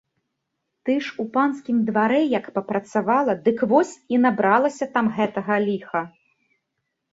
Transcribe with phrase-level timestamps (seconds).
[0.87, 6.05] Ты ж у панскім дварэ як папрацавала, дык вось і набралася там гэтага ліха.